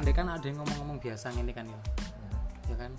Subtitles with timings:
[0.00, 1.76] andai kan ada yang ngomong-ngomong biasa ini kan ya.
[1.76, 1.84] Iya.
[2.72, 2.92] Ya kan?